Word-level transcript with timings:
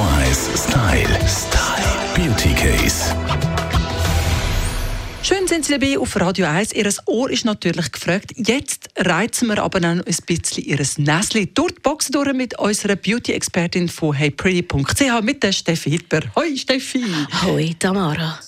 1 0.00 0.50
Style. 0.56 1.18
Style. 1.28 2.14
Beauty 2.16 2.52
Case. 2.54 3.14
Schön 5.22 5.46
sind 5.46 5.64
Sie 5.64 5.78
dabei 5.78 5.98
auf 5.98 6.16
Radio 6.16 6.46
1. 6.46 6.72
Ihr 6.72 6.90
Ohr 7.06 7.30
ist 7.30 7.44
natürlich 7.44 7.92
gefragt. 7.92 8.32
Jetzt 8.34 8.88
reizen 8.96 9.48
wir 9.48 9.62
aber 9.62 9.78
noch 9.78 10.04
ein 10.04 10.16
bisschen 10.26 10.64
Ihr 10.64 10.78
Näschen 10.78 11.54
durch 11.54 11.74
die 11.74 11.80
Box 11.80 12.08
durch 12.08 12.32
mit 12.32 12.58
unserer 12.58 12.96
Beauty-Expertin 12.96 13.88
von 13.88 14.14
heypretty.ch 14.14 15.22
mit 15.22 15.42
der 15.44 15.52
Steffi 15.52 15.90
Hitler. 15.90 16.22
Hoi 16.34 16.56
Steffi! 16.56 17.04
Hoi 17.44 17.74
Tamara! 17.78 18.40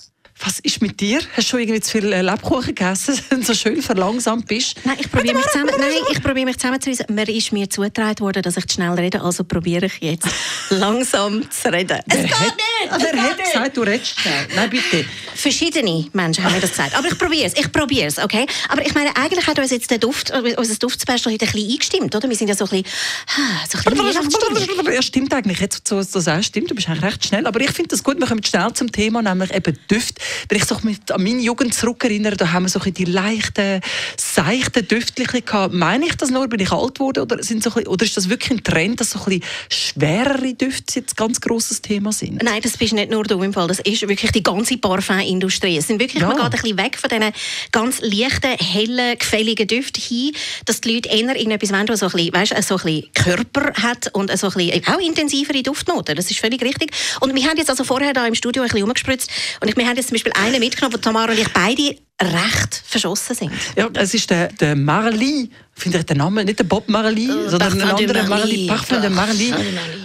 Was 0.47 0.59
ist 0.59 0.81
mit 0.81 1.01
dir? 1.01 1.19
Hast 1.33 1.39
du 1.39 1.41
schon 1.41 1.59
irgendwie 1.59 1.81
zu 1.81 1.91
viel 1.91 2.13
äh, 2.13 2.21
Lebkuchen 2.21 2.67
gegessen, 2.73 3.19
wenn 3.29 3.41
du 3.41 3.47
so 3.47 3.53
schön 3.53 3.81
verlangsamt 3.81 4.47
bist? 4.47 4.77
Nein, 4.85 4.95
ich 4.97 5.11
probiere 5.11 5.35
mich, 5.35 5.45
zusammen, 5.47 5.73
nein, 5.77 5.89
ich 6.09 6.23
probiere 6.23 6.45
mich 6.45 6.57
zusammenzureissen. 6.57 7.05
Mir 7.09 7.27
ist 7.27 7.51
mir 7.51 7.69
zugetragen 7.69 8.21
worden, 8.21 8.43
dass 8.43 8.55
ich 8.55 8.65
zu 8.65 8.75
schnell 8.75 8.91
rede, 8.91 9.21
also 9.21 9.43
probiere 9.43 9.87
ich 9.87 9.99
jetzt 9.99 10.25
langsam 10.69 11.51
zu 11.51 11.69
reden. 11.69 11.99
Es 12.07 12.21
geht 12.21 12.33
hat, 12.33 12.55
nicht! 12.55 12.91
Also 12.93 13.07
er 13.07 13.23
hat 13.23 13.37
gesagt, 13.37 13.75
du 13.75 13.81
redest 13.81 14.21
schnell. 14.21 14.47
Nein, 14.55 14.69
bitte. 14.69 15.03
Verschiedene 15.35 16.07
Menschen 16.13 16.45
haben 16.45 16.53
mir 16.53 16.61
das 16.61 16.69
gesagt. 16.69 16.95
Aber 16.95 17.09
ich 17.09 17.17
probiere 17.17 17.47
es, 17.47 17.53
ich 17.53 17.69
probiere 17.69 18.07
es, 18.07 18.17
okay? 18.17 18.45
Aber 18.69 18.85
ich 18.85 18.95
meine, 18.95 19.13
eigentlich 19.17 19.45
hat 19.47 19.59
uns 19.59 19.71
jetzt 19.71 19.91
der 19.91 19.97
Duft, 19.97 20.29
äh, 20.29 20.55
unser 20.55 20.75
Duftspecial 20.75 21.33
heute 21.33 21.45
ein 21.45 21.51
bisschen 21.51 21.71
eingestimmt, 21.71 22.15
oder? 22.15 22.29
Wir 22.29 22.37
sind 22.37 22.47
ja 22.47 22.55
so 22.55 22.63
ein 22.63 22.69
bisschen, 22.69 22.85
so 23.69 23.77
ein 23.79 24.53
bisschen 24.55 24.93
Ja, 24.93 25.01
stimmt 25.01 25.33
eigentlich. 25.33 25.59
Jetzt, 25.59 25.85
so, 25.85 26.01
so 26.01 26.21
sagst, 26.21 26.47
stimmt, 26.47 26.71
du 26.71 26.75
bist 26.75 26.87
eigentlich 26.87 27.03
recht 27.03 27.25
schnell. 27.27 27.45
Aber 27.45 27.59
ich 27.59 27.71
finde 27.71 27.89
das 27.89 28.01
gut, 28.01 28.17
wir 28.17 28.27
kommen 28.27 28.43
schnell 28.45 28.71
zum 28.71 28.89
Thema, 28.89 29.21
nämlich 29.21 29.53
eben 29.53 29.77
Düfte 29.91 30.21
wenn 30.49 30.57
ich 30.57 30.65
so 30.65 30.77
mit 30.83 31.11
an 31.11 31.23
meine 31.23 31.41
Jugend 31.41 31.73
zurückerinnere, 31.73 32.37
da 32.37 32.51
haben 32.51 32.63
wir 32.63 32.69
so 32.69 32.79
die 32.79 33.05
leichten, 33.05 33.81
seichten 34.17 34.87
Düftlichen 34.87 35.45
gehabt. 35.45 35.73
Meine 35.73 36.05
ich 36.05 36.15
das 36.15 36.29
nur, 36.29 36.47
bin 36.47 36.59
ich 36.59 36.71
alt 36.71 36.95
geworden 36.95 37.21
oder, 37.21 37.41
sind 37.43 37.63
so 37.63 37.69
bisschen, 37.69 37.87
oder 37.87 38.05
ist 38.05 38.17
das 38.17 38.29
wirklich 38.29 38.51
ein 38.51 38.63
Trend, 38.63 38.99
dass 38.99 39.11
so 39.11 39.19
ein 39.25 39.41
schwerere 39.69 40.53
Düfte 40.53 40.99
jetzt 40.99 41.17
ganz 41.17 41.41
grosses 41.41 41.81
Thema 41.81 42.11
sind? 42.11 42.43
Nein, 42.43 42.61
das 42.61 42.77
bist 42.77 42.93
nicht 42.93 43.11
nur 43.11 43.23
du 43.23 43.41
im 43.41 43.53
Fall. 43.53 43.67
Das 43.67 43.79
ist 43.79 44.01
wirklich 44.07 44.31
die 44.31 44.43
ganze 44.43 44.77
Parfumindustrie. 44.77 45.77
Es 45.77 45.87
sind 45.87 45.99
wirklich, 45.99 46.21
ja. 46.21 46.27
man 46.27 46.37
geht 46.37 46.45
ein 46.45 46.51
bisschen 46.51 46.77
weg 46.77 46.97
von 46.97 47.09
diesen 47.09 47.33
ganz 47.71 48.01
leichten, 48.01 48.57
hellen, 48.57 49.17
gefälligen 49.17 49.67
Düften 49.67 50.01
hin, 50.01 50.31
dass 50.65 50.81
die 50.81 50.95
Leute 50.95 51.09
eher 51.09 51.35
in 51.35 51.51
etwas 51.51 51.71
wollen, 51.71 51.87
was 51.87 51.99
so 51.99 52.07
ein 52.07 52.11
bisschen, 52.11 52.33
weißt, 52.33 52.67
so 52.67 52.77
ein 52.77 52.83
bisschen 52.83 53.13
Körper 53.13 53.73
hat 53.81 54.13
und 54.13 54.35
so 54.37 54.47
ein 54.47 54.53
bisschen, 54.53 54.87
auch 54.87 54.99
intensivere 54.99 55.63
Duftnoten. 55.63 56.15
Das 56.15 56.29
ist 56.29 56.39
völlig 56.39 56.61
richtig. 56.61 56.91
Und 57.21 57.35
wir 57.35 57.43
haben 57.47 57.57
jetzt 57.57 57.69
also 57.69 57.83
vorher 57.83 58.13
da 58.13 58.25
im 58.25 58.35
Studio 58.35 58.63
ein 58.63 58.69
bisschen 58.69 58.83
umgespritzt 58.83 59.29
und 59.61 59.75
wir 59.75 59.87
haben 59.87 59.97
jetzt 59.97 60.11
Beispiel 60.23 60.33
einen 60.41 60.59
mitgenommen, 60.59 60.93
wo 60.93 60.97
Tamara 60.97 61.31
und 61.31 61.39
ich 61.39 61.51
beide 61.53 61.95
recht 62.21 62.81
verschossen 62.85 63.35
sind. 63.35 63.51
Ja, 63.75 63.89
es 63.93 64.13
ist 64.13 64.29
der, 64.29 64.47
der 64.47 64.75
Marley 64.75 65.49
finde 65.77 65.99
ich 65.99 66.05
den 66.05 66.17
Namen, 66.17 66.45
nicht 66.45 66.59
der 66.59 66.63
Bob 66.63 66.89
Marley, 66.89 67.29
uh, 67.29 67.49
sondern 67.49 67.81
ein 67.81 67.89
anderer 67.89 68.23
Marley, 68.23 68.67
Parfum 68.67 69.01
de 69.01 69.09
Marley. 69.09 69.53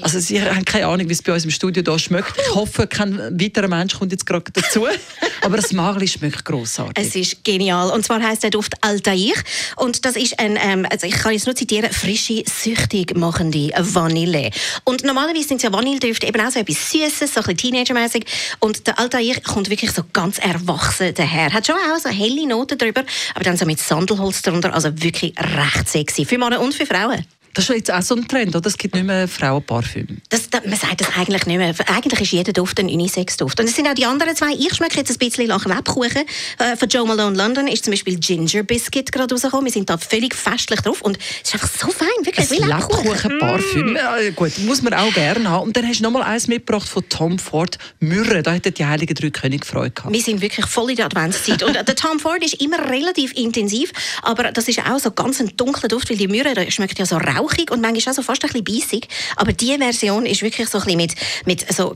Also 0.01 0.21
Sie 0.21 0.41
haben 0.41 0.65
keine 0.65 0.87
Ahnung, 0.87 1.09
wie 1.09 1.13
es 1.13 1.23
bei 1.23 1.33
uns 1.33 1.45
im 1.45 1.51
Studio 1.51 1.83
da 1.83 1.99
schmeckt. 1.99 2.35
Ich 2.39 2.55
hoffe, 2.55 2.87
kein 2.87 3.19
weiterer 3.41 3.69
Mensch 3.69 3.99
kommt 3.99 4.13
jetzt 4.13 4.27
gerade 4.27 4.51
dazu. 4.53 4.87
Aber 5.43 5.57
das 5.57 5.73
Marley 5.73 6.07
schmeckt 6.07 6.45
grossartig. 6.45 7.05
Es 7.05 7.17
ist 7.17 7.45
genial. 7.45 7.91
Und 7.91 8.05
zwar 8.05 8.23
heißt 8.23 8.43
der 8.43 8.51
Duft 8.51 8.75
Altair. 8.81 9.35
Und 9.77 10.05
das 10.05 10.17
ist 10.17 10.39
ein, 10.39 10.59
ähm, 10.63 10.87
also 10.91 11.07
ich 11.07 11.15
kann 11.15 11.33
jetzt 11.33 11.47
nur 11.47 11.55
zitieren, 11.55 11.91
frische, 11.91 12.45
süchtig 12.47 13.17
machende 13.17 13.71
Vanille. 13.79 14.51
Und 14.85 15.05
normalerweise 15.05 15.49
sind 15.49 15.63
ja 15.63 15.73
Vanilledüfte 15.73 16.27
eben 16.27 16.41
auch 16.41 16.51
so 16.51 16.61
etwas 16.61 16.91
Süßes, 16.91 17.19
so 17.19 17.41
ein 17.41 17.55
bisschen 17.55 17.57
Teenagermäßig. 17.57 18.25
Und 18.61 18.87
der 18.87 18.99
Altair 18.99 19.41
kommt 19.41 19.71
wirklich 19.71 19.91
so 19.93 20.03
ganz 20.13 20.39
erwachsen 20.39 21.15
daher. 21.15 21.53
Hat 21.53 21.67
schon 21.67 21.77
auch 21.77 21.99
so 21.99 22.09
helle 22.09 22.47
Noten 22.47 22.79
drüber, 22.79 23.05
aber 23.35 23.45
dann 23.45 23.57
so 23.57 23.65
mit 23.65 23.81
Sandelholz 23.81 24.43
drunter, 24.43 24.75
also 24.75 24.91
wirklich 25.03 25.35
recht 25.63 25.89
sexy. 25.89 26.25
Für 26.25 26.39
Männer 26.39 26.61
und 26.61 26.75
für 26.75 26.87
Frauen. 26.87 27.25
Das 27.55 27.69
ist 27.69 27.77
jetzt 27.77 27.93
auch 27.93 28.01
so 28.01 28.15
ein 28.15 28.27
Trend, 28.27 28.57
oder? 28.57 28.67
Es 28.67 28.79
gibt 28.79 28.95
nicht 28.95 29.05
mehr 29.05 29.29
Frauenparfüm. 29.29 30.07
Das, 30.31 30.49
das, 30.49 30.65
man 30.65 30.79
sagt 30.79 31.03
das 31.03 31.09
eigentlich 31.17 31.45
nicht 31.45 31.59
mehr. 31.59 31.75
Eigentlich 31.87 32.21
ist 32.23 32.33
jeder 32.33 32.53
Duft 32.53 32.81
ein 32.81 32.87
Unisex-Duft. 32.87 33.61
Und 33.61 33.67
es 33.67 33.77
sind 33.77 33.87
auch 33.87 33.95
die 33.95 34.07
anderen 34.07 34.35
zwei. 34.35 34.53
Ich 34.53 34.75
schmecke 34.75 34.97
jetzt 34.97 35.11
ein 35.11 35.19
bisschen 35.19 35.49
nach 35.49 35.67
Lebkuchen. 35.67 36.25
Äh, 36.59 36.77
von 36.77 36.89
Joe 36.89 37.07
Malone 37.07 37.37
London 37.37 37.69
ist 37.69 37.85
zum 37.85 37.91
Beispiel 37.93 38.19
Ginger 38.19 38.63
Biscuit 38.63 39.13
gerade 39.13 39.35
rausgekommen. 39.35 39.67
Wir 39.67 39.73
sind 39.73 39.91
da 39.91 39.99
völlig 39.99 40.35
festlich 40.35 40.81
drauf. 40.81 41.03
Und 41.03 41.19
es 41.43 41.49
ist 41.49 41.55
einfach 41.55 41.69
so 41.69 41.91
fein, 41.91 42.09
wirklich. 42.25 42.51
Ein 42.51 42.69
Lebkuchen-Parfüm. 42.69 43.93
Mm. 43.93 43.97
Ja, 43.97 44.31
gut, 44.35 44.59
muss 44.61 44.81
man 44.81 44.95
auch 44.95 45.13
gerne 45.13 45.51
haben. 45.51 45.67
Und 45.67 45.77
dann 45.77 45.87
hast 45.87 45.99
du 45.99 46.05
noch 46.05 46.11
mal 46.11 46.23
eins 46.23 46.49
mitgebracht 46.49 46.89
von 46.89 47.07
Tom 47.11 47.39
Ford. 47.39 47.77
Myrrhe, 48.01 48.43
da 48.43 48.53
hätten 48.53 48.73
die 48.73 48.87
Heiligen 48.87 49.15
Drei 49.15 49.29
Könige 49.29 49.67
Freude 49.67 49.91
gehabt. 49.91 50.15
Wir 50.15 50.23
sind 50.23 50.41
wirklich 50.41 50.65
voll 50.67 50.91
in 50.91 50.97
der 50.97 51.07
Adventszeit. 51.07 51.63
Und 51.63 51.75
der 51.75 51.97
Tom 51.97 52.19
Ford 52.19 52.43
ist 52.43 52.63
immer 52.63 52.89
relativ 52.89 53.35
intensiv. 53.35 53.93
Aber 54.23 54.53
das 54.53 54.69
ist 54.69 54.79
auch 54.87 54.99
so 54.99 55.11
ganz 55.11 55.39
ein 55.41 55.55
dunkler 55.57 55.89
Duft, 55.89 56.09
weil 56.09 56.17
die 56.17 56.29
Myrrhe 56.29 56.71
schmeckt 56.71 56.99
ja 56.99 57.05
so 57.05 57.19
rau 57.19 57.42
rauchig 57.43 57.71
und 57.71 57.81
manchmal 57.81 58.13
auch 58.13 58.17
so 58.17 58.23
fast 58.23 58.45
ein 58.45 58.49
bisschen 58.49 58.65
bissig. 58.65 59.09
Aber 59.37 59.53
diese 59.53 59.79
Version 59.79 60.27
ist 60.27 60.43
wirklich 60.43 60.69
so 60.69 60.79
ein 60.79 60.85
bisschen 60.85 60.97
mit, 60.99 61.15
mit 61.47 61.73
so 61.73 61.95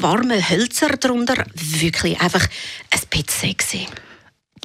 warmen 0.00 0.48
Hölzern 0.48 0.96
darunter. 1.00 1.44
Wirklich 1.54 2.20
einfach 2.20 2.46
ein 2.90 3.00
bisschen 3.10 3.28
sexy 3.28 3.86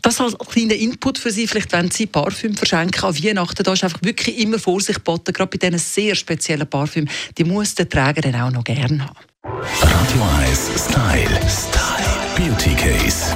das 0.06 0.22
als 0.22 0.38
kleiner 0.38 0.75
Input 0.75 1.18
für 1.18 1.31
Sie, 1.31 1.47
vielleicht 1.47 1.72
wenn 1.72 1.90
Sie 1.90 2.06
Parfüm 2.06 2.56
verschenken 2.56 3.03
an 3.03 3.16
Weihnachten, 3.16 3.64
da 3.64 3.74
ist 3.74 3.84
einfach 3.84 4.02
wirklich 4.03 4.38
immer 4.38 4.59
Vorsicht 4.59 5.00
geboten, 5.00 5.34
gerade 5.34 5.50
bei 5.50 5.58
diesen 5.58 5.80
sehr 5.80 6.14
speziellen 6.14 6.68
Parfüm, 6.68 7.08
die 7.38 7.44
muss 7.44 7.74
der 7.74 7.90
Träger 7.90 8.22
dann 8.22 8.35
auch 8.35 8.52
noch 8.52 8.64
gerne 8.64 9.03
haben. 9.03 9.16
Radio 9.44 10.24
1 10.41 10.69
Style. 10.78 11.40
Style. 11.50 12.16
Beauty 12.35 12.75
Case. 12.75 13.35